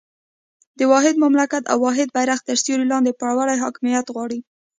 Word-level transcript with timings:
د 0.79 0.81
واحد 0.91 1.15
مملکت 1.23 1.63
او 1.71 1.77
واحد 1.85 2.07
بېرغ 2.15 2.39
تر 2.47 2.57
سیوري 2.63 2.85
لاندې 2.93 3.17
پیاوړی 3.19 3.57
حاکمیت 3.63 4.05
غواړو. 4.15 4.39